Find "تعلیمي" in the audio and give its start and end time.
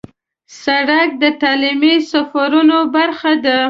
1.41-1.95